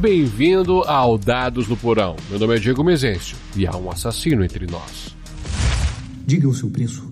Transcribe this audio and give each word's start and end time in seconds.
bem-vindo 0.00 0.80
ao 0.84 1.18
Dados 1.18 1.68
no 1.68 1.76
Porão. 1.76 2.16
Meu 2.30 2.38
nome 2.38 2.56
é 2.56 2.58
Diego 2.58 2.82
Mezencio 2.82 3.36
e 3.54 3.66
há 3.66 3.76
um 3.76 3.90
assassino 3.90 4.42
entre 4.42 4.66
nós. 4.66 5.14
Diga 6.26 6.48
o 6.48 6.54
seu 6.54 6.70
preço. 6.70 7.06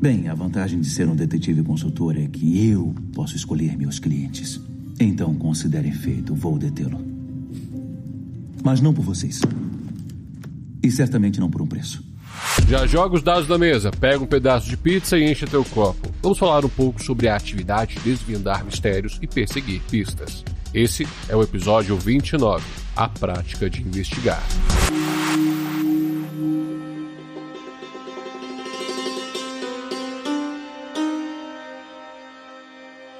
Bem, 0.00 0.28
a 0.28 0.34
vantagem 0.34 0.80
de 0.80 0.88
ser 0.88 1.06
um 1.08 1.14
detetive 1.14 1.62
consultor 1.62 2.18
é 2.18 2.26
que 2.26 2.68
eu 2.68 2.92
posso 3.14 3.36
escolher 3.36 3.78
meus 3.78 4.00
clientes. 4.00 4.60
Então, 4.98 5.32
considerem 5.36 5.92
feito, 5.92 6.34
vou 6.34 6.58
detê-lo. 6.58 7.00
Mas 8.64 8.80
não 8.80 8.92
por 8.92 9.04
vocês. 9.04 9.40
E 10.82 10.90
certamente 10.90 11.38
não 11.38 11.48
por 11.48 11.62
um 11.62 11.66
preço. 11.68 12.02
Já 12.68 12.84
joga 12.84 13.14
os 13.14 13.22
dados 13.22 13.46
da 13.46 13.56
mesa, 13.56 13.92
pega 13.92 14.24
um 14.24 14.26
pedaço 14.26 14.68
de 14.68 14.76
pizza 14.76 15.16
e 15.16 15.30
enche 15.30 15.46
teu 15.46 15.64
copo. 15.66 16.12
Vamos 16.20 16.38
falar 16.38 16.64
um 16.64 16.68
pouco 16.68 17.00
sobre 17.00 17.28
a 17.28 17.36
atividade 17.36 17.94
de 17.94 18.00
desvendar 18.00 18.64
mistérios 18.64 19.20
e 19.22 19.26
perseguir 19.28 19.80
pistas. 19.88 20.42
Esse 20.74 21.06
é 21.28 21.36
o 21.36 21.42
episódio 21.42 21.98
29, 21.98 22.64
a 22.96 23.06
prática 23.06 23.68
de 23.68 23.82
investigar. 23.82 24.42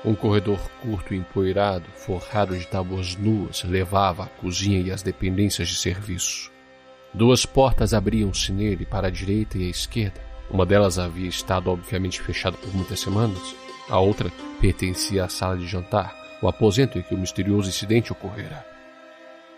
Um 0.02 0.14
corredor 0.14 0.58
curto 0.80 1.12
e 1.12 1.18
empoeirado, 1.18 1.84
forrado 1.94 2.56
de 2.56 2.66
tábuas 2.66 3.16
nuas, 3.16 3.62
levava 3.64 4.24
à 4.24 4.26
cozinha 4.28 4.80
e 4.80 4.90
às 4.90 5.02
dependências 5.02 5.68
de 5.68 5.74
serviço. 5.74 6.50
Duas 7.12 7.44
portas 7.44 7.92
abriam-se 7.92 8.50
nele 8.50 8.86
para 8.86 9.08
a 9.08 9.10
direita 9.10 9.58
e 9.58 9.66
a 9.66 9.70
esquerda. 9.70 10.22
Uma 10.50 10.64
delas 10.64 10.98
havia 10.98 11.28
estado 11.28 11.70
obviamente 11.70 12.18
fechada 12.18 12.56
por 12.56 12.74
muitas 12.74 12.98
semanas. 12.98 13.54
A 13.90 14.00
outra 14.00 14.32
pertencia 14.58 15.26
à 15.26 15.28
sala 15.28 15.58
de 15.58 15.68
jantar, 15.68 16.21
o 16.42 16.48
aposento 16.48 16.98
em 16.98 17.02
que 17.02 17.14
o 17.14 17.18
misterioso 17.18 17.68
incidente 17.68 18.12
ocorrera. 18.12 18.66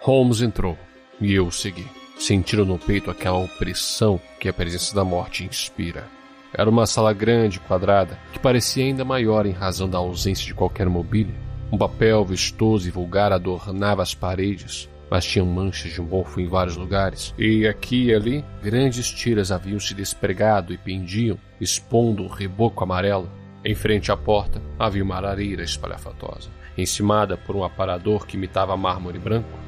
Holmes 0.00 0.42
entrou 0.42 0.78
e 1.20 1.32
eu 1.32 1.46
o 1.46 1.52
segui, 1.52 1.86
sentindo 2.18 2.66
no 2.66 2.78
peito 2.78 3.10
aquela 3.10 3.38
opressão 3.38 4.20
que 4.38 4.48
a 4.48 4.52
presença 4.52 4.94
da 4.94 5.05
morte 5.05 5.44
inspira. 5.44 6.06
Era 6.52 6.70
uma 6.70 6.86
sala 6.86 7.12
grande, 7.12 7.58
quadrada, 7.58 8.18
que 8.32 8.38
parecia 8.38 8.84
ainda 8.84 9.05
maior 9.05 9.46
em 9.46 9.50
razão 9.50 9.88
da 9.88 9.98
ausência 9.98 10.46
de 10.46 10.55
qualquer 10.55 10.88
mobília. 10.88 11.34
Um 11.72 11.78
papel 11.78 12.24
vistoso 12.24 12.86
e 12.86 12.90
vulgar 12.90 13.32
adornava 13.32 14.02
as 14.02 14.14
paredes, 14.14 14.88
mas 15.10 15.24
tinham 15.24 15.46
manchas 15.46 15.92
de 15.92 16.00
mofo 16.00 16.40
em 16.40 16.46
vários 16.46 16.77
lugares, 16.77 17.34
e 17.36 17.66
aqui 17.66 18.06
e 18.06 18.14
ali 18.14 18.44
grandes 18.62 19.10
tiras 19.10 19.50
haviam 19.50 19.80
se 19.80 19.94
despregado 19.94 20.72
e 20.72 20.78
pendiam, 20.78 21.38
expondo 21.60 22.22
o 22.22 22.28
reboco 22.28 22.84
amarelo. 22.84 23.28
Em 23.64 23.74
frente 23.74 24.12
à 24.12 24.16
porta 24.16 24.62
havia 24.78 25.02
uma 25.02 25.16
arareira 25.16 25.64
espalhafatosa, 25.64 26.50
encimada 26.77 27.36
por 27.36 27.55
um 27.56 27.64
aparador 27.64 28.27
que 28.27 28.36
imitava 28.36 28.77
mármore 28.77 29.19
branco. 29.19 29.58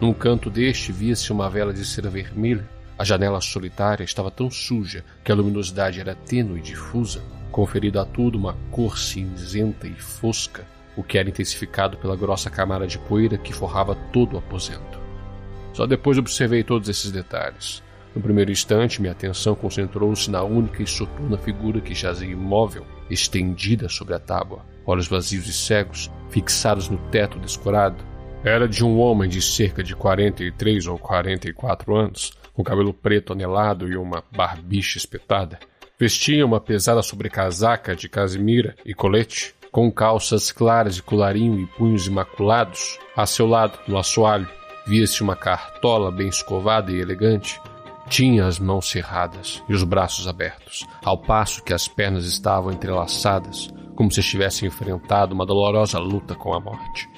Num 0.00 0.12
canto 0.12 0.50
deste 0.50 0.92
via-se 0.92 1.32
uma 1.32 1.48
vela 1.48 1.72
de 1.72 1.84
cera 1.84 2.10
vermelha. 2.10 2.68
A 2.98 3.04
janela 3.04 3.40
solitária 3.40 4.04
estava 4.04 4.30
tão 4.30 4.50
suja 4.50 5.04
que 5.24 5.32
a 5.32 5.34
luminosidade 5.34 6.00
era 6.00 6.14
tênue 6.14 6.58
e 6.58 6.62
difusa, 6.62 7.22
conferindo 7.50 7.98
a 7.98 8.04
tudo 8.04 8.38
uma 8.38 8.56
cor 8.70 8.98
cinzenta 8.98 9.86
e 9.86 9.94
fosca, 9.94 10.64
o 10.96 11.02
que 11.02 11.18
era 11.18 11.28
intensificado 11.28 11.96
pela 11.96 12.16
grossa 12.16 12.50
camada 12.50 12.86
de 12.86 12.98
poeira 12.98 13.38
que 13.38 13.52
forrava 13.52 13.94
todo 14.12 14.34
o 14.34 14.38
aposento. 14.38 15.00
Só 15.72 15.86
depois 15.86 16.18
observei 16.18 16.62
todos 16.62 16.88
esses 16.88 17.10
detalhes. 17.10 17.82
No 18.14 18.20
primeiro 18.20 18.52
instante, 18.52 19.00
minha 19.00 19.12
atenção 19.12 19.54
concentrou-se 19.54 20.30
na 20.30 20.42
única 20.42 20.82
e 20.82 20.86
soturna 20.86 21.38
figura 21.38 21.80
que 21.80 21.94
jazia 21.94 22.28
imóvel, 22.28 22.84
estendida 23.08 23.88
sobre 23.88 24.14
a 24.14 24.18
tábua, 24.18 24.66
olhos 24.84 25.08
vazios 25.08 25.46
e 25.46 25.52
cegos, 25.52 26.10
fixados 26.32 26.88
no 26.88 26.98
teto 27.10 27.38
descorado. 27.38 28.02
Era 28.42 28.66
de 28.66 28.84
um 28.84 28.98
homem 28.98 29.28
de 29.28 29.40
cerca 29.40 29.84
de 29.84 29.94
43 29.94 30.86
ou 30.88 30.98
44 30.98 31.94
anos, 31.94 32.32
com 32.52 32.64
cabelo 32.64 32.92
preto 32.92 33.32
anelado 33.32 33.88
e 33.88 33.96
uma 33.96 34.24
barbicha 34.34 34.98
espetada. 34.98 35.60
Vestia 35.98 36.44
uma 36.44 36.58
pesada 36.58 37.02
sobrecasaca 37.02 37.94
de 37.94 38.08
casimira 38.08 38.74
e 38.84 38.92
colete, 38.92 39.54
com 39.70 39.92
calças 39.92 40.50
claras 40.50 40.96
de 40.96 41.02
colarinho 41.02 41.60
e 41.60 41.66
punhos 41.66 42.06
imaculados. 42.06 42.98
A 43.16 43.24
seu 43.26 43.46
lado, 43.46 43.78
no 43.86 43.96
assoalho, 43.96 44.48
via-se 44.86 45.22
uma 45.22 45.36
cartola 45.36 46.10
bem 46.10 46.28
escovada 46.28 46.90
e 46.90 47.00
elegante. 47.00 47.60
Tinha 48.08 48.46
as 48.46 48.58
mãos 48.58 48.90
cerradas 48.90 49.62
e 49.68 49.74
os 49.74 49.84
braços 49.84 50.26
abertos, 50.26 50.84
ao 51.04 51.16
passo 51.16 51.62
que 51.62 51.72
as 51.72 51.86
pernas 51.86 52.24
estavam 52.24 52.72
entrelaçadas, 52.72 53.72
como 54.02 54.10
se 54.10 54.18
estivesse 54.18 54.66
enfrentado 54.66 55.32
uma 55.32 55.46
dolorosa 55.46 55.96
luta 56.00 56.34
com 56.34 56.52
a 56.52 56.58
morte. 56.58 57.08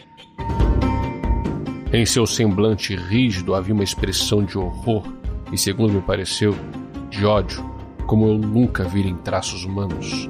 Em 1.90 2.04
seu 2.04 2.26
semblante 2.26 2.94
rígido 2.94 3.54
havia 3.54 3.72
uma 3.72 3.82
expressão 3.82 4.44
de 4.44 4.58
horror 4.58 5.02
e, 5.50 5.56
segundo 5.56 5.94
me 5.94 6.02
pareceu, 6.02 6.54
de 7.08 7.24
ódio, 7.24 7.64
como 8.06 8.28
eu 8.28 8.36
nunca 8.36 8.84
vi 8.84 9.00
em 9.00 9.16
traços 9.16 9.64
humanos. 9.64 10.28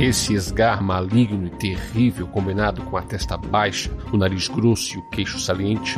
Esse 0.00 0.34
esgar 0.34 0.82
maligno 0.82 1.46
e 1.46 1.50
terrível, 1.50 2.26
combinado 2.26 2.82
com 2.82 2.96
a 2.96 3.02
testa 3.02 3.36
baixa, 3.36 3.88
o 4.12 4.16
nariz 4.16 4.48
grosso 4.48 4.96
e 4.96 4.98
o 4.98 5.10
queixo 5.10 5.38
saliente, 5.38 5.94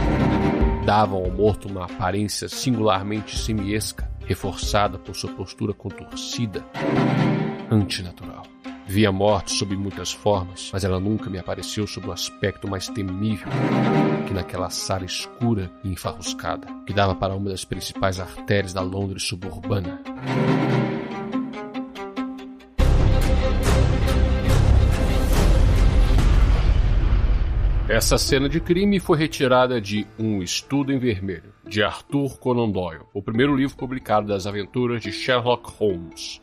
davam 0.85 1.25
ao 1.25 1.31
morto 1.31 1.69
uma 1.69 1.87
aparência 1.87 2.51
singularmente 2.51 3.39
semiesca, 3.39 4.13
reforçada 4.27 4.99
por 4.99 5.17
sua 5.17 5.33
postura 5.33 5.73
contorcida, 5.73 6.63
antinatural. 7.71 8.52
Vi 8.93 9.07
a 9.07 9.11
morte 9.11 9.53
sob 9.53 9.75
muitas 9.75 10.13
formas, 10.13 10.69
mas 10.71 10.85
ela 10.85 11.01
nunca 11.01 11.31
me 11.31 11.39
apareceu 11.39 11.87
sob 11.87 12.09
o 12.09 12.13
aspecto 12.13 12.69
mais 12.69 12.89
temível 12.89 13.49
que 14.29 14.35
naquela 14.35 14.69
sala 14.69 15.07
escura 15.07 15.71
e 15.83 15.89
enfarruscada, 15.89 16.67
que 16.87 16.93
dava 16.93 17.15
para 17.15 17.35
uma 17.35 17.49
das 17.49 17.65
principais 17.65 18.21
artérias 18.21 18.75
da 18.75 18.83
Londres 18.83 19.23
suburbana. 19.23 19.99
Essa 27.89 28.19
cena 28.19 28.47
de 28.47 28.61
crime 28.61 29.01
foi 29.01 29.17
retirada 29.17 29.81
de 29.81 30.07
Um 30.19 30.43
Estudo 30.43 30.93
em 30.93 30.99
Vermelho, 30.99 31.55
de 31.67 31.83
Arthur 31.83 32.39
Conan 32.39 32.69
Doyle, 32.69 33.05
o 33.15 33.23
primeiro 33.23 33.57
livro 33.57 33.75
publicado 33.75 34.27
das 34.27 34.47
aventuras 34.47 35.01
de 35.01 35.11
Sherlock 35.11 35.71
Holmes. 35.79 36.43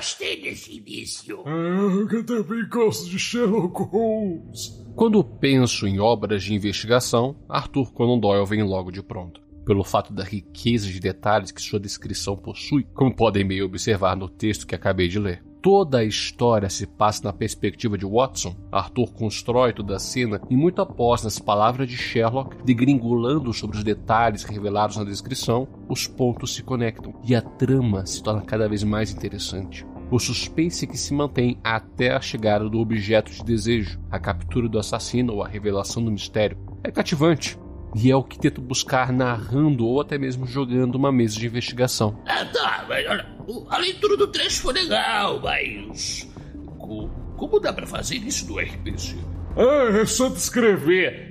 Gostei 0.00 0.40
desse 0.40 0.78
início. 0.78 1.42
Ah, 1.44 2.06
eu 2.10 2.24
também 2.24 2.66
gosto 2.70 3.06
de 3.06 3.18
Sherlock 3.18 3.82
Holmes. 3.82 4.82
Quando 4.96 5.22
penso 5.22 5.86
em 5.86 6.00
obras 6.00 6.42
de 6.42 6.54
investigação, 6.54 7.36
Arthur 7.46 7.92
Conan 7.92 8.18
Doyle 8.18 8.46
vem 8.46 8.62
logo 8.62 8.90
de 8.90 9.02
pronto. 9.02 9.42
Pelo 9.66 9.84
fato 9.84 10.10
da 10.10 10.24
riqueza 10.24 10.88
de 10.88 10.98
detalhes 10.98 11.52
que 11.52 11.60
sua 11.60 11.78
descrição 11.78 12.34
possui, 12.34 12.86
como 12.94 13.14
podem 13.14 13.44
meio 13.44 13.66
observar 13.66 14.16
no 14.16 14.26
texto 14.26 14.66
que 14.66 14.74
acabei 14.74 15.06
de 15.06 15.18
ler. 15.18 15.44
Toda 15.62 15.98
a 15.98 16.04
história 16.04 16.70
se 16.70 16.86
passa 16.86 17.24
na 17.24 17.34
perspectiva 17.34 17.98
de 17.98 18.06
Watson. 18.06 18.56
Arthur 18.72 19.12
constrói 19.12 19.74
toda 19.74 19.96
a 19.96 19.98
cena 19.98 20.40
e 20.48 20.56
muito 20.56 20.80
após 20.80 21.22
nas 21.22 21.38
palavras 21.38 21.86
de 21.86 21.98
Sherlock, 21.98 22.56
degringolando 22.64 23.52
sobre 23.52 23.76
os 23.76 23.84
detalhes 23.84 24.44
revelados 24.44 24.96
na 24.96 25.04
descrição, 25.04 25.68
os 25.86 26.06
pontos 26.06 26.54
se 26.54 26.62
conectam 26.62 27.20
e 27.22 27.34
a 27.34 27.42
trama 27.42 28.06
se 28.06 28.22
torna 28.22 28.40
cada 28.40 28.66
vez 28.66 28.82
mais 28.82 29.12
interessante. 29.12 29.84
O 30.10 30.18
suspense 30.18 30.86
que 30.86 30.96
se 30.98 31.14
mantém 31.14 31.58
até 31.62 32.10
a 32.12 32.20
chegada 32.20 32.68
do 32.68 32.80
objeto 32.80 33.30
de 33.32 33.44
desejo, 33.44 34.00
a 34.10 34.18
captura 34.18 34.68
do 34.68 34.78
assassino 34.78 35.34
ou 35.34 35.42
a 35.44 35.48
revelação 35.48 36.04
do 36.04 36.10
mistério, 36.10 36.58
é 36.82 36.90
cativante. 36.90 37.56
E 37.94 38.10
é 38.10 38.16
o 38.16 38.22
que 38.22 38.38
tento 38.38 38.60
buscar 38.60 39.12
narrando 39.12 39.84
ou 39.86 40.00
até 40.00 40.16
mesmo 40.18 40.46
jogando 40.46 40.94
uma 40.96 41.10
mesa 41.12 41.38
de 41.38 41.46
investigação. 41.46 42.20
Ah, 42.26 42.44
tá, 42.46 42.86
mas 42.88 43.06
olha, 43.08 43.26
a 43.68 43.78
leitura 43.78 44.16
do 44.16 44.26
trecho 44.28 44.62
foi 44.62 44.74
legal, 44.74 45.40
mas. 45.40 46.28
co- 46.78 47.08
Como 47.36 47.58
dá 47.60 47.72
pra 47.72 47.86
fazer 47.86 48.16
isso 48.16 48.46
no 48.52 48.58
RPG? 48.60 49.16
Ah, 49.56 49.98
é 50.00 50.06
só 50.06 50.28
descrever. 50.28 51.28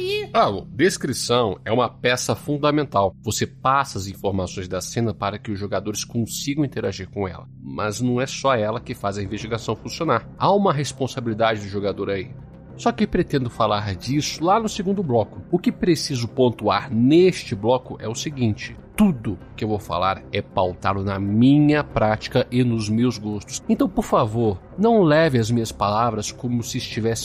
Aí. 0.00 0.30
Ah, 0.32 0.48
descrição 0.70 1.60
é 1.64 1.70
uma 1.70 1.88
peça 1.88 2.34
fundamental. 2.34 3.14
Você 3.22 3.46
passa 3.46 3.98
as 3.98 4.06
informações 4.06 4.66
da 4.66 4.80
cena 4.80 5.12
para 5.12 5.38
que 5.38 5.50
os 5.50 5.58
jogadores 5.58 6.04
consigam 6.04 6.64
interagir 6.64 7.08
com 7.10 7.28
ela. 7.28 7.46
Mas 7.62 8.00
não 8.00 8.18
é 8.20 8.26
só 8.26 8.54
ela 8.54 8.80
que 8.80 8.94
faz 8.94 9.18
a 9.18 9.22
investigação 9.22 9.76
funcionar. 9.76 10.26
Há 10.38 10.50
uma 10.52 10.72
responsabilidade 10.72 11.60
do 11.60 11.68
jogador 11.68 12.10
aí. 12.10 12.30
Só 12.76 12.90
que 12.90 13.06
pretendo 13.06 13.50
falar 13.50 13.94
disso 13.94 14.42
lá 14.42 14.58
no 14.58 14.68
segundo 14.68 15.02
bloco. 15.02 15.42
O 15.50 15.58
que 15.58 15.70
preciso 15.70 16.26
pontuar 16.26 16.90
neste 16.90 17.54
bloco 17.54 17.98
é 18.00 18.08
o 18.08 18.14
seguinte: 18.14 18.74
tudo 18.96 19.38
que 19.54 19.64
eu 19.64 19.68
vou 19.68 19.78
falar 19.78 20.22
é 20.32 20.40
pautado 20.40 21.04
na 21.04 21.18
minha 21.18 21.84
prática 21.84 22.46
e 22.50 22.64
nos 22.64 22.88
meus 22.88 23.18
gostos. 23.18 23.62
Então, 23.68 23.86
por 23.86 24.04
favor, 24.04 24.58
não 24.78 25.02
leve 25.02 25.38
as 25.38 25.50
minhas 25.50 25.70
palavras 25.70 26.32
como 26.32 26.62
se 26.62 26.78
estivesse 26.78 27.24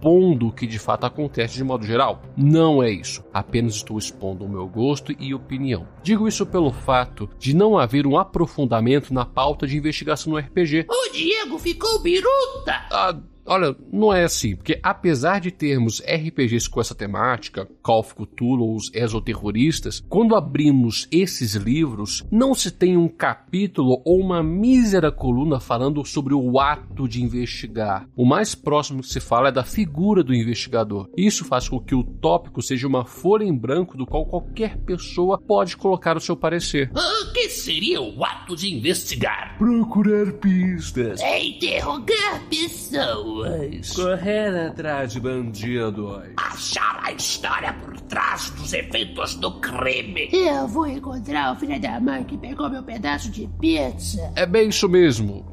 impondo 0.00 0.48
o 0.48 0.52
que 0.52 0.66
de 0.66 0.78
fato 0.78 1.04
acontece 1.04 1.54
de 1.54 1.62
modo 1.62 1.84
geral. 1.84 2.22
Não 2.36 2.82
é 2.82 2.90
isso. 2.90 3.22
Apenas 3.32 3.74
estou 3.74 3.98
expondo 3.98 4.44
o 4.44 4.48
meu 4.48 4.66
gosto 4.66 5.14
e 5.18 5.34
opinião. 5.34 5.86
Digo 6.02 6.26
isso 6.26 6.46
pelo 6.46 6.72
fato 6.72 7.28
de 7.38 7.54
não 7.54 7.78
haver 7.78 8.06
um 8.06 8.16
aprofundamento 8.16 9.12
na 9.12 9.26
pauta 9.26 9.66
de 9.66 9.76
investigação 9.76 10.32
no 10.32 10.38
RPG. 10.38 10.86
O 10.88 11.12
Diego 11.12 11.58
ficou 11.58 12.00
biruta. 12.00 12.86
Ah, 12.90 13.14
Olha, 13.52 13.74
não 13.92 14.14
é 14.14 14.22
assim, 14.22 14.54
porque 14.54 14.78
apesar 14.80 15.40
de 15.40 15.50
termos 15.50 16.00
RPGs 16.02 16.70
com 16.70 16.80
essa 16.80 16.94
temática, 16.94 17.68
Call 17.82 17.98
of 17.98 18.14
Cthulhu 18.14 18.62
ou 18.62 18.76
os 18.76 18.94
exoterroristas, 18.94 20.04
quando 20.08 20.36
abrimos 20.36 21.08
esses 21.10 21.56
livros, 21.56 22.24
não 22.30 22.54
se 22.54 22.70
tem 22.70 22.96
um 22.96 23.08
capítulo 23.08 24.00
ou 24.04 24.20
uma 24.20 24.40
mísera 24.40 25.10
coluna 25.10 25.58
falando 25.58 26.04
sobre 26.04 26.32
o 26.32 26.60
ato 26.60 27.08
de 27.08 27.24
investigar. 27.24 28.06
O 28.14 28.24
mais 28.24 28.54
próximo 28.54 29.00
que 29.00 29.08
se 29.08 29.18
fala 29.18 29.48
é 29.48 29.52
da 29.52 29.64
figura 29.64 30.22
do 30.22 30.32
investigador. 30.32 31.10
Isso 31.16 31.44
faz 31.44 31.68
com 31.68 31.80
que 31.80 31.96
o 31.96 32.04
tópico 32.04 32.62
seja 32.62 32.86
uma 32.86 33.04
folha 33.04 33.42
em 33.42 33.52
branco 33.52 33.98
do 33.98 34.06
qual 34.06 34.26
qualquer 34.26 34.78
pessoa 34.78 35.40
pode 35.40 35.76
colocar 35.76 36.16
o 36.16 36.20
seu 36.20 36.36
parecer. 36.36 36.88
O 36.94 37.32
que 37.32 37.48
seria 37.48 38.00
o 38.00 38.24
ato 38.24 38.54
de 38.54 38.72
investigar? 38.72 39.58
Procurar 39.58 40.34
pistas. 40.34 41.20
É 41.20 41.44
interrogar 41.44 42.48
pessoas. 42.48 43.39
Correr 43.94 44.66
atrás 44.66 45.12
de 45.12 45.20
bandidos. 45.20 46.22
Achar 46.36 47.00
a 47.04 47.12
história 47.12 47.72
por 47.74 48.00
trás 48.02 48.50
dos 48.50 48.72
eventos 48.72 49.34
do 49.36 49.60
crime. 49.60 50.28
Eu 50.32 50.66
vou 50.68 50.86
encontrar 50.86 51.52
o 51.52 51.56
filho 51.56 51.80
da 51.80 52.00
mãe 52.00 52.24
que 52.24 52.36
pegou 52.36 52.68
meu 52.68 52.82
pedaço 52.82 53.30
de 53.30 53.48
pizza. 53.60 54.32
É 54.36 54.46
bem 54.46 54.68
isso 54.68 54.88
mesmo. 54.88 55.44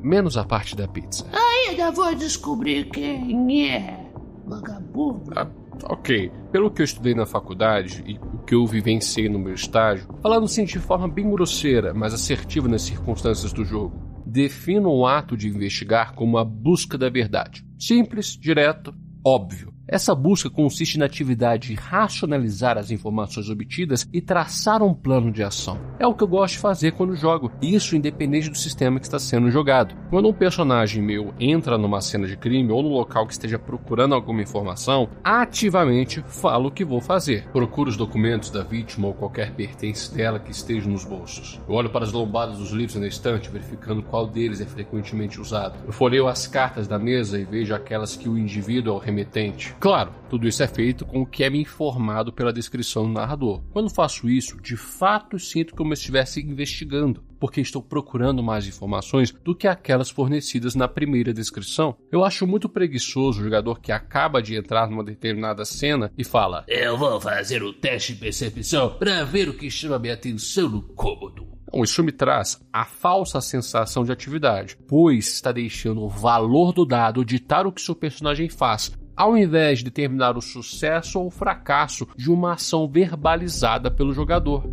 Menos 0.00 0.36
a 0.36 0.44
parte 0.44 0.74
da 0.74 0.88
pizza. 0.88 1.26
Ainda 1.32 1.90
vou 1.90 2.14
descobrir 2.14 2.90
quem 2.90 3.70
é. 3.70 4.10
Vagabundo. 4.46 5.30
Ah, 5.36 5.46
ok. 5.84 6.32
Pelo 6.50 6.70
que 6.70 6.82
eu 6.82 6.84
estudei 6.84 7.14
na 7.14 7.26
faculdade 7.26 8.02
e 8.06 8.18
o 8.18 8.38
que 8.38 8.54
eu 8.54 8.66
vivenciei 8.66 9.28
no 9.28 9.38
meu 9.38 9.54
estágio, 9.54 10.08
falando 10.22 10.44
assim 10.44 10.64
de 10.64 10.78
forma 10.78 11.06
bem 11.06 11.30
grosseira, 11.30 11.94
mas 11.94 12.14
assertiva 12.14 12.66
nas 12.66 12.82
circunstâncias 12.82 13.52
do 13.52 13.64
jogo, 13.64 14.09
defino 14.30 14.90
o 14.90 15.06
ato 15.06 15.36
de 15.36 15.48
investigar 15.48 16.14
como 16.14 16.38
a 16.38 16.44
busca 16.44 16.96
da 16.96 17.10
verdade. 17.10 17.64
Simples, 17.78 18.36
direto, 18.36 18.94
óbvio. 19.24 19.74
Essa 19.92 20.14
busca 20.14 20.48
consiste 20.48 20.96
na 20.96 21.06
atividade 21.06 21.70
de 21.70 21.74
racionalizar 21.74 22.78
as 22.78 22.92
informações 22.92 23.50
obtidas 23.50 24.08
e 24.12 24.20
traçar 24.20 24.84
um 24.84 24.94
plano 24.94 25.32
de 25.32 25.42
ação. 25.42 25.80
É 25.98 26.06
o 26.06 26.14
que 26.14 26.22
eu 26.22 26.28
gosto 26.28 26.52
de 26.54 26.60
fazer 26.60 26.92
quando 26.92 27.16
jogo, 27.16 27.50
isso 27.60 27.96
independente 27.96 28.48
do 28.48 28.56
sistema 28.56 29.00
que 29.00 29.06
está 29.06 29.18
sendo 29.18 29.50
jogado. 29.50 29.96
Quando 30.08 30.28
um 30.28 30.32
personagem 30.32 31.02
meu 31.02 31.34
entra 31.40 31.76
numa 31.76 32.00
cena 32.00 32.28
de 32.28 32.36
crime 32.36 32.70
ou 32.70 32.84
no 32.84 32.88
local 32.88 33.26
que 33.26 33.32
esteja 33.32 33.58
procurando 33.58 34.14
alguma 34.14 34.40
informação, 34.40 35.08
ativamente 35.24 36.22
falo 36.24 36.68
o 36.68 36.70
que 36.70 36.84
vou 36.84 37.00
fazer. 37.00 37.48
Procuro 37.48 37.90
os 37.90 37.96
documentos 37.96 38.48
da 38.48 38.62
vítima 38.62 39.08
ou 39.08 39.14
qualquer 39.14 39.52
pertence 39.54 40.14
dela 40.14 40.38
que 40.38 40.52
esteja 40.52 40.88
nos 40.88 41.04
bolsos. 41.04 41.60
Eu 41.68 41.74
olho 41.74 41.90
para 41.90 42.04
as 42.04 42.12
lombadas 42.12 42.58
dos 42.58 42.70
livros 42.70 42.94
na 42.94 43.08
estante, 43.08 43.50
verificando 43.50 44.04
qual 44.04 44.28
deles 44.28 44.60
é 44.60 44.66
frequentemente 44.66 45.40
usado. 45.40 45.80
Eu 45.84 45.92
folheio 45.92 46.28
as 46.28 46.46
cartas 46.46 46.86
da 46.86 46.96
mesa 46.96 47.40
e 47.40 47.44
vejo 47.44 47.74
aquelas 47.74 48.14
que 48.14 48.28
o 48.28 48.38
indivíduo 48.38 48.92
é 48.92 48.96
o 48.96 49.00
remetente. 49.00 49.74
Claro, 49.80 50.12
tudo 50.28 50.46
isso 50.46 50.62
é 50.62 50.68
feito 50.68 51.06
com 51.06 51.22
o 51.22 51.26
que 51.26 51.42
é 51.42 51.48
me 51.48 51.58
informado 51.58 52.30
pela 52.30 52.52
descrição 52.52 53.04
do 53.04 53.14
narrador. 53.14 53.62
Quando 53.72 53.88
faço 53.88 54.28
isso, 54.28 54.60
de 54.60 54.76
fato 54.76 55.38
sinto 55.38 55.74
como 55.74 55.96
se 55.96 56.02
estivesse 56.02 56.38
investigando, 56.38 57.24
porque 57.40 57.62
estou 57.62 57.82
procurando 57.82 58.42
mais 58.42 58.66
informações 58.66 59.32
do 59.42 59.54
que 59.54 59.66
aquelas 59.66 60.10
fornecidas 60.10 60.74
na 60.74 60.86
primeira 60.86 61.32
descrição. 61.32 61.96
Eu 62.12 62.22
acho 62.22 62.46
muito 62.46 62.68
preguiçoso 62.68 63.40
o 63.40 63.44
jogador 63.44 63.80
que 63.80 63.90
acaba 63.90 64.42
de 64.42 64.54
entrar 64.54 64.86
numa 64.86 65.02
determinada 65.02 65.64
cena 65.64 66.12
e 66.18 66.24
fala: 66.24 66.66
Eu 66.68 66.98
vou 66.98 67.18
fazer 67.18 67.62
o 67.62 67.72
teste 67.72 68.12
de 68.12 68.20
percepção 68.20 68.98
para 68.98 69.24
ver 69.24 69.48
o 69.48 69.56
que 69.56 69.70
chama 69.70 69.98
minha 69.98 70.12
atenção 70.12 70.68
no 70.68 70.82
cômodo. 70.82 71.48
Bom, 71.72 71.84
isso 71.84 72.02
me 72.02 72.12
traz 72.12 72.60
a 72.70 72.84
falsa 72.84 73.40
sensação 73.40 74.04
de 74.04 74.12
atividade, 74.12 74.76
pois 74.86 75.28
está 75.28 75.52
deixando 75.52 76.02
o 76.02 76.08
valor 76.08 76.72
do 76.72 76.84
dado 76.84 77.24
ditar 77.24 77.66
o 77.66 77.72
que 77.72 77.80
seu 77.80 77.94
personagem 77.94 78.48
faz, 78.48 78.92
ao 79.20 79.36
invés 79.36 79.80
de 79.80 79.84
determinar 79.84 80.38
o 80.38 80.40
sucesso 80.40 81.20
ou 81.20 81.26
o 81.26 81.30
fracasso 81.30 82.08
de 82.16 82.30
uma 82.30 82.54
ação 82.54 82.88
verbalizada 82.88 83.90
pelo 83.90 84.14
jogador. 84.14 84.64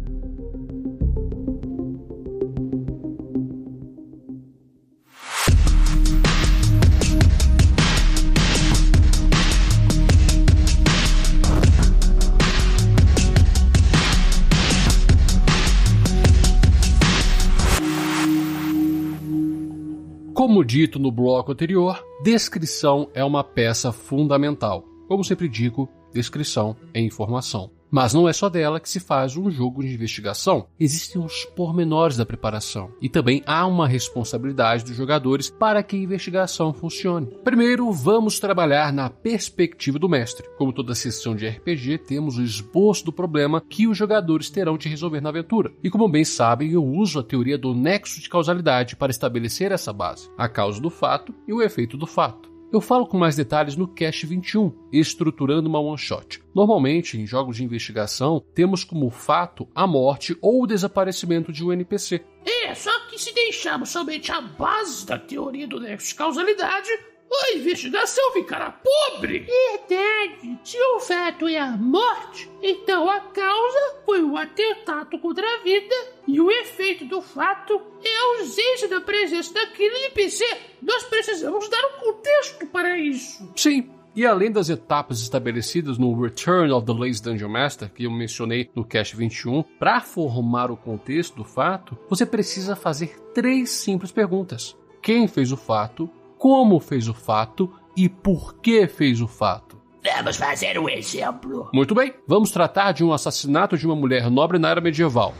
Como 20.57 20.65
dito 20.65 20.97
no 20.97 21.11
bloco 21.11 21.51
anterior, 21.51 22.03
descrição 22.23 23.11
é 23.13 23.23
uma 23.23 23.43
peça 23.43 23.91
fundamental. 23.91 24.83
Como 25.07 25.23
sempre 25.23 25.47
digo, 25.47 25.87
descrição 26.11 26.75
é 26.95 26.99
informação. 26.99 27.76
Mas 27.89 28.13
não 28.13 28.27
é 28.27 28.33
só 28.33 28.49
dela 28.49 28.79
que 28.79 28.89
se 28.89 28.99
faz 28.99 29.37
um 29.37 29.49
jogo 29.49 29.81
de 29.81 29.93
investigação. 29.93 30.67
Existem 30.79 31.21
os 31.23 31.45
pormenores 31.45 32.17
da 32.17 32.25
preparação. 32.25 32.91
E 33.01 33.09
também 33.09 33.41
há 33.45 33.65
uma 33.65 33.87
responsabilidade 33.87 34.83
dos 34.83 34.95
jogadores 34.95 35.49
para 35.49 35.81
que 35.81 35.95
a 35.95 35.99
investigação 35.99 36.73
funcione. 36.73 37.27
Primeiro, 37.43 37.91
vamos 37.91 38.39
trabalhar 38.39 38.91
na 38.91 39.09
perspectiva 39.09 39.97
do 39.97 40.09
mestre. 40.09 40.47
Como 40.57 40.73
toda 40.73 40.95
sessão 40.95 41.35
de 41.35 41.47
RPG, 41.47 41.99
temos 41.99 42.37
o 42.37 42.43
esboço 42.43 43.05
do 43.05 43.13
problema 43.13 43.61
que 43.61 43.87
os 43.87 43.97
jogadores 43.97 44.49
terão 44.49 44.77
de 44.77 44.89
resolver 44.89 45.21
na 45.21 45.29
aventura. 45.29 45.71
E 45.83 45.89
como 45.89 46.09
bem 46.09 46.25
sabem, 46.25 46.71
eu 46.71 46.83
uso 46.83 47.19
a 47.19 47.23
teoria 47.23 47.57
do 47.57 47.73
nexo 47.73 48.21
de 48.21 48.29
causalidade 48.29 48.95
para 48.95 49.11
estabelecer 49.11 49.71
essa 49.71 49.93
base: 49.93 50.29
a 50.37 50.49
causa 50.49 50.81
do 50.81 50.89
fato 50.89 51.33
e 51.47 51.53
o 51.53 51.61
efeito 51.61 51.97
do 51.97 52.05
fato. 52.05 52.56
Eu 52.71 52.81
falo 52.81 53.07
com 53.07 53.17
mais 53.17 53.35
detalhes 53.35 53.77
no 53.77 53.87
Cast 53.87 54.25
21, 54.25 54.73
estruturando 54.91 55.69
uma 55.69 55.79
one-shot. 55.79 56.43
Normalmente, 56.53 57.17
em 57.17 57.25
jogos 57.25 57.55
de 57.55 57.63
investigação, 57.63 58.43
temos 58.53 58.83
como 58.83 59.09
fato 59.09 59.69
a 59.73 59.87
morte 59.87 60.37
ou 60.41 60.63
o 60.63 60.67
desaparecimento 60.67 61.53
de 61.53 61.63
um 61.63 61.71
NPC. 61.71 62.25
É, 62.45 62.75
só 62.75 62.91
que 63.07 63.17
se 63.17 63.33
deixarmos 63.33 63.87
somente 63.89 64.33
a 64.33 64.41
base 64.41 65.05
da 65.05 65.17
teoria 65.17 65.65
do 65.65 65.79
nexo 65.79 66.09
de 66.09 66.15
causalidade, 66.15 66.89
a 67.35 67.57
investigação 67.57 68.31
ficará 68.33 68.71
pobre. 68.71 69.39
Verdade. 69.39 70.59
Se 70.63 70.77
o 70.77 70.99
fato 70.99 71.47
é 71.47 71.59
a 71.59 71.71
morte, 71.71 72.49
então 72.61 73.09
a 73.09 73.19
causa 73.19 73.95
foi 74.05 74.21
o 74.23 74.37
atentado 74.37 75.19
contra 75.19 75.45
a 75.45 75.63
vida 75.63 75.95
e 76.27 76.39
o 76.39 76.49
efeito 76.49 77.05
do 77.05 77.21
fato 77.21 77.81
é 78.03 78.15
a 78.15 78.39
ausência 78.39 78.87
da 78.87 79.01
presença 79.01 79.53
daquele 79.53 79.97
NPC. 80.05 80.45
Nós 80.81 81.03
precisamos 81.03 81.69
dar 81.69 81.85
um 81.85 81.99
contexto 81.99 82.65
para 82.67 82.97
isso. 82.97 83.49
Sim, 83.55 83.89
e 84.17 84.25
além 84.25 84.51
das 84.51 84.67
etapas 84.67 85.21
estabelecidas 85.21 85.99
no 85.99 86.19
Return 86.19 86.71
of 86.71 86.87
the 86.87 86.91
Lazy 86.91 87.21
Dungeon 87.21 87.49
Master, 87.49 87.91
que 87.93 88.05
eu 88.05 88.11
mencionei 88.11 88.67
no 88.73 88.83
Cast 88.83 89.15
21, 89.15 89.61
para 89.77 90.01
formar 90.01 90.71
o 90.71 90.75
contexto 90.75 91.35
do 91.35 91.43
fato, 91.43 91.95
você 92.09 92.25
precisa 92.25 92.75
fazer 92.75 93.15
três 93.33 93.69
simples 93.69 94.11
perguntas: 94.11 94.75
quem 95.03 95.27
fez 95.27 95.51
o 95.51 95.57
fato? 95.57 96.09
Como 96.37 96.79
fez 96.79 97.07
o 97.07 97.13
fato 97.13 97.73
e 97.95 98.07
por 98.07 98.59
que 98.61 98.87
fez 98.87 99.21
o 99.21 99.27
fato? 99.27 99.81
Vamos 100.15 100.37
fazer 100.37 100.77
um 100.77 100.87
exemplo. 100.87 101.69
Muito 101.73 101.95
bem, 101.95 102.13
vamos 102.27 102.51
tratar 102.51 102.91
de 102.91 103.03
um 103.03 103.11
assassinato 103.11 103.77
de 103.77 103.85
uma 103.85 103.95
mulher 103.95 104.29
nobre 104.29 104.59
na 104.59 104.69
era 104.69 104.79
medieval. 104.79 105.33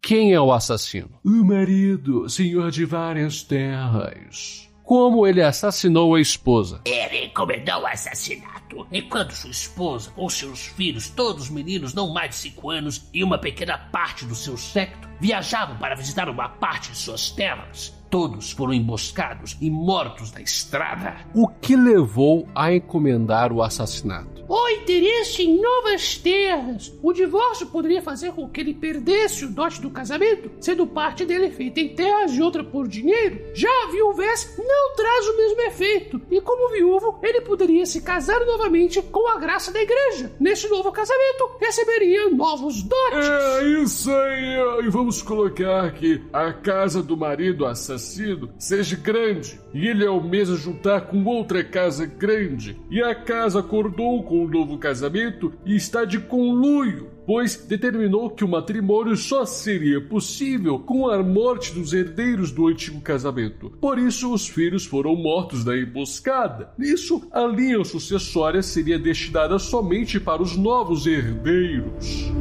Quem 0.00 0.32
é 0.32 0.40
o 0.40 0.52
assassino? 0.52 1.10
O 1.24 1.44
marido, 1.44 2.28
senhor 2.30 2.70
de 2.70 2.84
várias 2.84 3.42
terras. 3.42 4.70
Como 4.84 5.26
ele 5.26 5.42
assassinou 5.42 6.14
a 6.14 6.20
esposa? 6.20 6.80
Ele 6.86 7.26
encomendou 7.26 7.82
o 7.82 7.86
assassinato, 7.86 8.86
enquanto 8.90 9.32
sua 9.32 9.50
esposa, 9.50 10.10
com 10.12 10.26
seus 10.30 10.68
filhos, 10.68 11.10
todos 11.10 11.50
meninos 11.50 11.92
não 11.92 12.14
mais 12.14 12.30
de 12.30 12.36
5 12.36 12.70
anos, 12.70 13.06
e 13.12 13.22
uma 13.22 13.36
pequena 13.36 13.76
parte 13.76 14.24
do 14.24 14.34
seu 14.34 14.56
secto, 14.56 15.06
viajavam 15.20 15.76
para 15.76 15.94
visitar 15.94 16.30
uma 16.30 16.48
parte 16.48 16.92
de 16.92 16.96
suas 16.96 17.30
terras. 17.30 17.97
Todos 18.10 18.52
foram 18.52 18.72
emboscados 18.72 19.54
e 19.60 19.70
mortos 19.70 20.32
na 20.32 20.40
estrada. 20.40 21.16
O 21.34 21.46
que 21.46 21.76
levou 21.76 22.48
a 22.54 22.72
encomendar 22.72 23.52
o 23.52 23.62
assassinato? 23.62 24.38
O 24.48 24.68
interesse 24.70 25.42
em 25.42 25.60
novas 25.60 26.16
terras. 26.16 26.90
O 27.02 27.12
divórcio 27.12 27.66
poderia 27.66 28.00
fazer 28.00 28.32
com 28.32 28.48
que 28.48 28.62
ele 28.62 28.72
perdesse 28.72 29.44
o 29.44 29.50
dote 29.50 29.78
do 29.82 29.90
casamento, 29.90 30.50
sendo 30.58 30.86
parte 30.86 31.26
dele 31.26 31.50
feita 31.50 31.80
em 31.80 31.94
terras 31.94 32.32
e 32.32 32.40
outra 32.40 32.64
por 32.64 32.88
dinheiro. 32.88 33.44
Já 33.52 33.68
a 33.68 33.90
viuvez 33.90 34.56
não 34.56 34.96
traz 34.96 35.26
o 35.26 35.36
mesmo 35.36 35.60
efeito, 35.60 36.22
e 36.30 36.40
como 36.40 36.72
viúvo, 36.72 37.18
ele 37.22 37.42
poderia 37.42 37.84
se 37.84 38.00
casar 38.00 38.40
novamente 38.46 39.02
com 39.02 39.28
a 39.28 39.38
graça 39.38 39.70
da 39.70 39.82
igreja. 39.82 40.32
Nesse 40.40 40.66
novo 40.68 40.90
casamento, 40.92 41.50
receberia 41.60 42.30
novos 42.30 42.82
dotes. 42.82 43.28
É 43.28 43.82
isso 43.82 44.10
aí. 44.10 44.86
E 44.86 44.88
vamos 44.88 45.20
colocar 45.20 45.92
que 45.92 46.22
a 46.32 46.54
casa 46.54 47.02
do 47.02 47.18
marido 47.18 47.66
assassino 47.66 47.97
seja 47.98 48.96
grande 48.96 49.60
e 49.74 49.86
ele 49.86 50.06
almeja 50.06 50.56
juntar 50.56 51.02
com 51.02 51.24
outra 51.24 51.62
casa 51.62 52.06
grande. 52.06 52.80
E 52.90 53.02
a 53.02 53.14
casa 53.14 53.60
acordou 53.60 54.22
com 54.22 54.44
um 54.44 54.48
novo 54.48 54.78
casamento 54.78 55.52
e 55.64 55.76
está 55.76 56.04
de 56.04 56.18
conluio. 56.18 57.18
pois 57.28 57.56
determinou 57.56 58.30
que 58.30 58.42
o 58.42 58.48
matrimônio 58.48 59.14
só 59.14 59.44
seria 59.44 60.00
possível 60.00 60.78
com 60.78 61.10
a 61.10 61.22
morte 61.22 61.74
dos 61.74 61.92
herdeiros 61.92 62.50
do 62.50 62.68
antigo 62.68 63.02
casamento. 63.02 63.68
Por 63.82 63.98
isso, 63.98 64.32
os 64.32 64.48
filhos 64.48 64.86
foram 64.86 65.14
mortos 65.14 65.62
na 65.62 65.76
emboscada. 65.76 66.72
Nisso, 66.78 67.28
a 67.30 67.42
linha 67.42 67.84
sucessória 67.84 68.62
seria 68.62 68.98
destinada 68.98 69.58
somente 69.58 70.18
para 70.18 70.40
os 70.40 70.56
novos 70.56 71.06
herdeiros. 71.06 72.32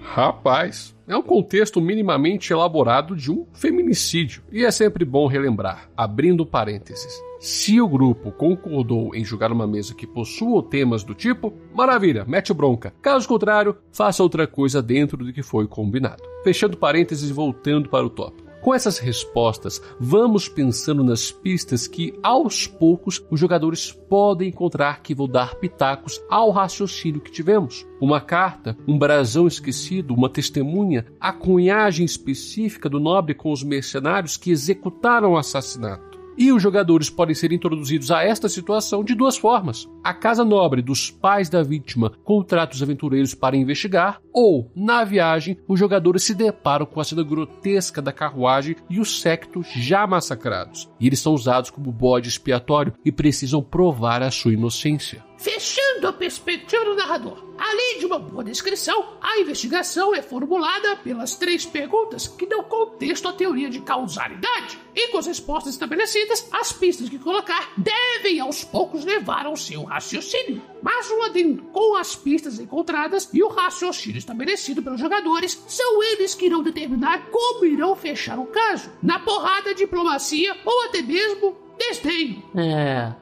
Rapaz, 0.00 0.95
é 1.08 1.16
um 1.16 1.22
contexto 1.22 1.80
minimamente 1.80 2.52
elaborado 2.52 3.14
de 3.14 3.30
um 3.30 3.46
feminicídio. 3.52 4.42
E 4.50 4.64
é 4.64 4.70
sempre 4.70 5.04
bom 5.04 5.26
relembrar, 5.26 5.88
abrindo 5.96 6.44
parênteses. 6.44 7.12
Se 7.38 7.80
o 7.80 7.88
grupo 7.88 8.32
concordou 8.32 9.14
em 9.14 9.24
julgar 9.24 9.52
uma 9.52 9.66
mesa 9.66 9.94
que 9.94 10.06
possua 10.06 10.62
temas 10.62 11.04
do 11.04 11.14
tipo, 11.14 11.52
maravilha, 11.74 12.24
mete 12.26 12.52
bronca. 12.52 12.92
Caso 13.00 13.28
contrário, 13.28 13.76
faça 13.92 14.22
outra 14.22 14.46
coisa 14.46 14.82
dentro 14.82 15.18
do 15.18 15.32
que 15.32 15.42
foi 15.42 15.66
combinado. 15.68 16.22
Fechando 16.42 16.76
parênteses 16.76 17.30
e 17.30 17.32
voltando 17.32 17.88
para 17.88 18.06
o 18.06 18.10
tópico. 18.10 18.45
Com 18.66 18.74
essas 18.74 18.98
respostas, 18.98 19.80
vamos 20.00 20.48
pensando 20.48 21.04
nas 21.04 21.30
pistas 21.30 21.86
que, 21.86 22.12
aos 22.20 22.66
poucos, 22.66 23.24
os 23.30 23.38
jogadores 23.38 23.92
podem 23.92 24.48
encontrar 24.48 25.02
que 25.02 25.14
vão 25.14 25.28
dar 25.28 25.54
pitacos 25.54 26.20
ao 26.28 26.50
raciocínio 26.50 27.20
que 27.20 27.30
tivemos. 27.30 27.86
Uma 28.00 28.20
carta, 28.20 28.76
um 28.84 28.98
brasão 28.98 29.46
esquecido, 29.46 30.12
uma 30.12 30.28
testemunha, 30.28 31.06
a 31.20 31.32
cunhagem 31.32 32.04
específica 32.04 32.88
do 32.88 32.98
nobre 32.98 33.36
com 33.36 33.52
os 33.52 33.62
mercenários 33.62 34.36
que 34.36 34.50
executaram 34.50 35.34
o 35.34 35.36
assassinato. 35.36 36.16
E 36.38 36.52
os 36.52 36.62
jogadores 36.62 37.08
podem 37.08 37.34
ser 37.34 37.50
introduzidos 37.50 38.10
a 38.10 38.22
esta 38.22 38.48
situação 38.48 39.02
de 39.02 39.14
duas 39.14 39.38
formas: 39.38 39.88
a 40.04 40.12
casa 40.12 40.44
nobre 40.44 40.82
dos 40.82 41.10
pais 41.10 41.48
da 41.48 41.62
vítima 41.62 42.12
contrata 42.24 42.74
os 42.74 42.82
aventureiros 42.82 43.34
para 43.34 43.56
investigar, 43.56 44.20
ou, 44.38 44.70
na 44.76 45.02
viagem, 45.02 45.56
os 45.66 45.80
jogadores 45.80 46.24
se 46.24 46.34
deparam 46.34 46.84
com 46.84 47.00
a 47.00 47.04
cena 47.04 47.22
grotesca 47.22 48.02
da 48.02 48.12
carruagem 48.12 48.76
e 48.90 49.00
os 49.00 49.22
sectos 49.22 49.66
já 49.74 50.06
massacrados. 50.06 50.90
E 51.00 51.06
eles 51.06 51.20
são 51.20 51.32
usados 51.32 51.70
como 51.70 51.90
bode 51.90 52.28
expiatório 52.28 52.92
e 53.02 53.10
precisam 53.10 53.62
provar 53.62 54.22
a 54.22 54.30
sua 54.30 54.52
inocência. 54.52 55.24
Fechando 55.38 56.08
a 56.08 56.12
perspectiva 56.12 56.84
do 56.84 56.94
narrador. 56.94 57.46
Além 57.58 57.98
de 57.98 58.06
uma 58.06 58.18
boa 58.18 58.44
descrição, 58.44 59.16
a 59.20 59.38
investigação 59.38 60.14
é 60.14 60.20
formulada 60.20 60.96
pelas 60.96 61.36
três 61.36 61.64
perguntas 61.64 62.28
que 62.28 62.46
dão 62.46 62.64
contexto 62.64 63.28
à 63.28 63.32
teoria 63.32 63.70
de 63.70 63.80
causalidade. 63.80 64.78
E 64.94 65.08
com 65.08 65.18
as 65.18 65.26
respostas 65.26 65.72
estabelecidas, 65.72 66.48
as 66.52 66.72
pistas 66.72 67.08
que 67.08 67.18
colocar 67.18 67.72
devem 67.76 68.40
aos 68.40 68.64
poucos 68.64 69.04
levar 69.04 69.46
ao 69.46 69.56
seu 69.56 69.84
raciocínio. 69.84 70.60
Mas 70.82 71.10
um 71.10 71.22
adendo 71.22 71.62
com 71.64 71.96
as 71.96 72.14
pistas 72.14 72.58
encontradas 72.58 73.28
e 73.32 73.42
o 73.42 73.48
raciocínio 73.48 74.25
estabelecido 74.26 74.82
pelos 74.82 75.00
jogadores, 75.00 75.62
são 75.68 76.02
eles 76.02 76.34
que 76.34 76.46
irão 76.46 76.62
determinar 76.62 77.26
como 77.30 77.64
irão 77.64 77.94
fechar 77.94 78.38
o 78.38 78.46
caso. 78.46 78.90
Na 79.00 79.20
porrada, 79.20 79.72
diplomacia 79.72 80.52
ou 80.64 80.84
até 80.86 81.00
mesmo 81.00 81.54
desdenho. 81.78 82.42
É, 82.56 83.12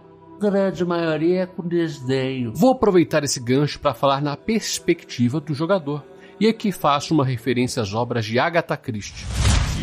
grande 0.40 0.82
maioria 0.82 1.42
é 1.42 1.46
com 1.46 1.62
desdenho. 1.62 2.52
Vou 2.54 2.72
aproveitar 2.72 3.22
esse 3.22 3.38
gancho 3.38 3.78
para 3.78 3.92
falar 3.92 4.22
na 4.22 4.34
perspectiva 4.34 5.40
do 5.40 5.52
jogador. 5.52 6.02
E 6.40 6.48
aqui 6.48 6.72
faço 6.72 7.12
uma 7.12 7.24
referência 7.24 7.82
às 7.82 7.92
obras 7.92 8.24
de 8.24 8.38
Agatha 8.38 8.76
Christie. 8.76 9.26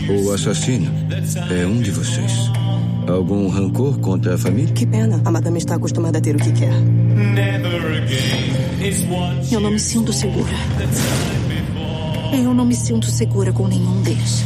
O 0.09 0.31
assassino 0.31 0.91
é 1.51 1.65
um 1.65 1.79
de 1.81 1.91
vocês. 1.91 2.31
Algum 3.07 3.47
rancor 3.47 3.99
contra 3.99 4.35
a 4.35 4.37
família? 4.37 4.73
Que 4.73 4.85
pena. 4.85 5.21
A 5.23 5.31
madame 5.31 5.59
está 5.59 5.75
acostumada 5.75 6.17
a 6.17 6.21
ter 6.21 6.35
o 6.35 6.39
que 6.39 6.51
quer. 6.51 6.73
Eu 9.51 9.59
não 9.59 9.69
me 9.69 9.79
sinto 9.79 10.11
segura. 10.11 10.49
Eu 12.33 12.51
não 12.51 12.65
me 12.65 12.73
sinto 12.73 13.05
segura 13.11 13.53
com 13.53 13.67
nenhum 13.67 14.01
deles. 14.01 14.43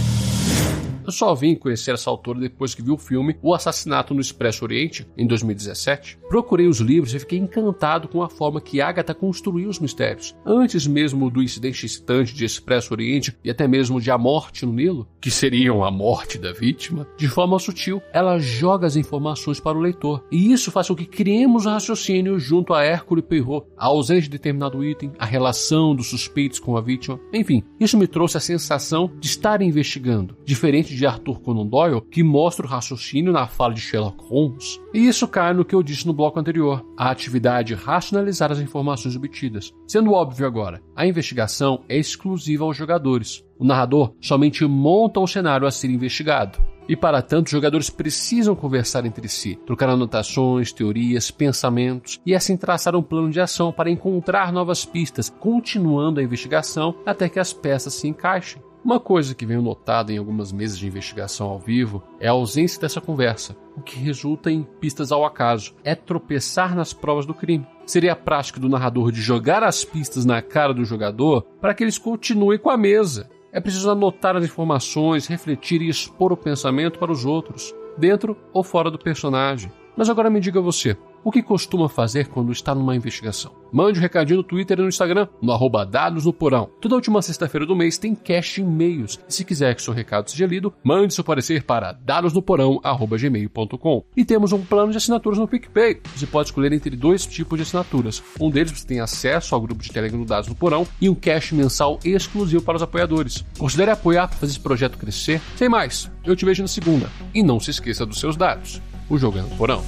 Eu 1.05 1.11
só 1.11 1.35
vim 1.35 1.53
conhecer 1.53 1.93
essa 1.93 2.09
autora 2.09 2.39
depois 2.39 2.73
que 2.73 2.81
vi 2.81 2.89
o 2.89 2.97
filme 2.97 3.37
O 3.43 3.53
Assassinato 3.53 4.13
no 4.13 4.21
Expresso 4.21 4.65
Oriente, 4.65 5.07
em 5.15 5.27
2017. 5.27 6.17
Procurei 6.27 6.67
os 6.67 6.79
livros 6.79 7.13
e 7.13 7.19
fiquei 7.19 7.37
encantado 7.37 8.07
com 8.07 8.23
a 8.23 8.29
forma 8.29 8.59
que 8.59 8.81
Agatha 8.81 9.13
construiu 9.13 9.69
os 9.69 9.79
mistérios. 9.79 10.35
Antes 10.43 10.87
mesmo 10.87 11.29
do 11.29 11.43
incidente 11.43 11.85
excitante 11.85 12.33
de 12.33 12.43
Expresso 12.43 12.91
Oriente 12.91 13.37
e 13.43 13.51
até 13.51 13.67
mesmo 13.67 14.01
de 14.01 14.09
A 14.09 14.17
Morte 14.17 14.65
no 14.65 14.73
Nilo, 14.73 15.07
que 15.21 15.29
seriam 15.29 15.83
a 15.83 15.91
morte 15.91 16.39
da 16.39 16.51
vítima, 16.51 17.07
de 17.15 17.27
forma 17.27 17.59
sutil, 17.59 18.01
ela 18.11 18.39
joga 18.39 18.87
as 18.87 18.95
informações 18.95 19.59
para 19.59 19.77
o 19.77 19.81
leitor. 19.81 20.23
E 20.31 20.51
isso 20.51 20.71
faz 20.71 20.87
com 20.87 20.95
que 20.95 21.05
criemos 21.05 21.67
o 21.67 21.69
raciocínio 21.69 22.39
junto 22.39 22.73
a 22.73 22.83
Hércules 22.83 23.25
Poirot, 23.25 23.67
a 23.77 23.85
ausência 23.85 24.23
de 24.23 24.29
determinado 24.29 24.83
item, 24.83 25.11
a 25.19 25.25
relação 25.25 25.95
dos 25.95 26.07
suspeitos 26.07 26.59
com 26.59 26.75
a 26.75 26.81
vítima. 26.81 27.19
Enfim, 27.31 27.63
isso 27.79 27.95
me 27.95 28.07
trouxe 28.07 28.37
a 28.37 28.41
sensação 28.41 29.11
de 29.19 29.27
estar 29.27 29.61
investigando, 29.61 30.35
diferente 30.43 30.94
de 30.95 31.05
Arthur 31.05 31.39
Conan 31.41 31.65
Doyle, 31.65 32.01
que 32.09 32.23
mostra 32.23 32.65
o 32.65 32.69
raciocínio 32.69 33.33
na 33.33 33.47
fala 33.47 33.73
de 33.73 33.81
Sherlock 33.81 34.23
Holmes. 34.29 34.79
E 34.93 35.07
isso 35.07 35.27
cai 35.27 35.53
no 35.53 35.65
que 35.65 35.75
eu 35.75 35.83
disse 35.83 36.07
no 36.07 36.13
bloco 36.13 36.39
anterior, 36.39 36.85
a 36.97 37.09
atividade 37.09 37.65
de 37.65 37.73
racionalizar 37.73 38.51
as 38.51 38.59
informações 38.59 39.15
obtidas. 39.15 39.71
Sendo 39.87 40.13
óbvio 40.13 40.45
agora, 40.45 40.81
a 40.95 41.05
investigação 41.05 41.83
é 41.89 41.97
exclusiva 41.97 42.63
aos 42.63 42.77
jogadores. 42.77 43.43
O 43.57 43.65
narrador 43.65 44.13
somente 44.21 44.65
monta 44.65 45.19
o 45.19 45.27
cenário 45.27 45.67
a 45.67 45.71
ser 45.71 45.89
investigado. 45.89 46.59
E 46.87 46.95
para 46.95 47.21
tanto, 47.21 47.47
os 47.47 47.51
jogadores 47.51 47.89
precisam 47.89 48.55
conversar 48.55 49.05
entre 49.05 49.27
si, 49.27 49.55
trocar 49.65 49.89
anotações, 49.89 50.71
teorias, 50.71 51.31
pensamentos 51.31 52.19
e 52.25 52.35
assim 52.35 52.55
traçar 52.55 52.95
um 52.95 53.01
plano 53.01 53.31
de 53.31 53.41
ação 53.41 53.71
para 53.71 53.89
encontrar 53.89 54.53
novas 54.53 54.85
pistas, 54.85 55.29
continuando 55.39 56.19
a 56.19 56.23
investigação 56.23 56.95
até 57.05 57.27
que 57.27 57.39
as 57.39 57.51
peças 57.51 57.95
se 57.95 58.07
encaixem. 58.07 58.61
Uma 58.85 58.99
coisa 58.99 59.33
que 59.33 59.47
venho 59.47 59.63
notado 59.63 60.11
em 60.11 60.17
algumas 60.19 60.51
mesas 60.51 60.77
de 60.77 60.85
investigação 60.85 61.47
ao 61.47 61.57
vivo 61.57 62.03
é 62.19 62.27
a 62.27 62.33
ausência 62.33 62.79
dessa 62.79 63.01
conversa, 63.01 63.57
o 63.75 63.81
que 63.81 63.97
resulta 63.97 64.51
em 64.51 64.61
pistas 64.61 65.11
ao 65.11 65.25
acaso. 65.25 65.73
É 65.83 65.95
tropeçar 65.95 66.75
nas 66.75 66.93
provas 66.93 67.25
do 67.25 67.33
crime. 67.33 67.65
Seria 67.87 68.13
a 68.13 68.15
prática 68.15 68.59
do 68.59 68.69
narrador 68.69 69.11
de 69.11 69.21
jogar 69.21 69.63
as 69.63 69.83
pistas 69.83 70.23
na 70.23 70.39
cara 70.39 70.71
do 70.71 70.85
jogador 70.85 71.41
para 71.59 71.73
que 71.73 71.83
eles 71.83 71.97
continuem 71.97 72.59
com 72.59 72.69
a 72.69 72.77
mesa. 72.77 73.27
É 73.51 73.59
preciso 73.59 73.89
anotar 73.89 74.35
as 74.35 74.45
informações, 74.45 75.25
refletir 75.25 75.81
e 75.81 75.89
expor 75.89 76.31
o 76.31 76.37
pensamento 76.37 76.99
para 76.99 77.11
os 77.11 77.25
outros, 77.25 77.73
dentro 77.97 78.37
ou 78.53 78.63
fora 78.63 78.91
do 78.91 78.99
personagem. 78.99 79.71
Mas 79.97 80.11
agora 80.11 80.29
me 80.29 80.39
diga 80.39 80.61
você, 80.61 80.95
o 81.25 81.31
que 81.31 81.41
costuma 81.41 81.89
fazer 81.89 82.27
quando 82.27 82.51
está 82.51 82.75
numa 82.75 82.95
investigação? 82.95 83.51
Mande 83.73 83.97
um 83.97 84.01
recadinho 84.01 84.37
no 84.37 84.43
Twitter 84.43 84.77
e 84.77 84.83
no 84.83 84.87
Instagram, 84.87 85.27
no 85.41 85.51
arroba 85.51 85.83
dados 85.83 86.23
no 86.23 86.31
porão. 86.31 86.69
Toda 86.79 86.93
última 86.93 87.19
sexta-feira 87.19 87.65
do 87.65 87.75
mês 87.75 87.97
tem 87.97 88.13
cast 88.13 88.61
e-mails. 88.61 89.19
E 89.27 89.33
se 89.33 89.43
quiser 89.43 89.73
que 89.73 89.81
seu 89.81 89.91
recado 89.91 90.29
seja 90.29 90.45
lido, 90.45 90.71
mande 90.83 91.15
seu 91.15 91.23
parecer 91.23 91.63
para 91.63 91.93
dadosnoporão.gmail.com. 91.93 94.05
E 94.15 94.23
temos 94.23 94.53
um 94.53 94.63
plano 94.63 94.91
de 94.91 94.97
assinaturas 94.97 95.39
no 95.39 95.47
PicPay. 95.47 95.99
Você 96.15 96.27
pode 96.27 96.49
escolher 96.49 96.71
entre 96.71 96.95
dois 96.95 97.25
tipos 97.25 97.57
de 97.57 97.63
assinaturas. 97.63 98.21
Um 98.39 98.51
deles 98.51 98.71
você 98.71 98.85
tem 98.85 98.99
acesso 98.99 99.55
ao 99.55 99.61
grupo 99.61 99.81
de 99.81 99.91
Telegram 99.91 100.19
do 100.19 100.27
Dados 100.27 100.47
no 100.47 100.53
Porão 100.53 100.85
e 101.01 101.09
um 101.09 101.15
cast 101.15 101.55
mensal 101.55 101.99
exclusivo 102.05 102.63
para 102.63 102.75
os 102.75 102.83
apoiadores. 102.83 103.43
Considere 103.57 103.89
apoiar 103.89 104.27
para 104.27 104.37
fazer 104.37 104.51
esse 104.51 104.59
projeto 104.59 104.99
crescer. 104.99 105.41
Sem 105.55 105.69
mais, 105.69 106.11
eu 106.23 106.35
te 106.35 106.45
vejo 106.45 106.61
na 106.61 106.67
segunda. 106.67 107.09
E 107.33 107.41
não 107.41 107.59
se 107.59 107.71
esqueça 107.71 108.05
dos 108.05 108.19
seus 108.19 108.37
dados. 108.37 108.79
O 109.09 109.17
jogo 109.17 109.39
é 109.39 109.41
no 109.41 109.49
Porão. 109.49 109.83